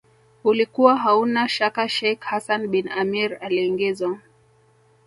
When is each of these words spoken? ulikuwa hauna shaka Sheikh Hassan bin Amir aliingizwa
ulikuwa 0.43 0.97
hauna 0.97 1.47
shaka 1.49 1.89
Sheikh 1.89 2.21
Hassan 2.21 2.67
bin 2.67 2.89
Amir 2.89 3.37
aliingizwa 3.45 4.19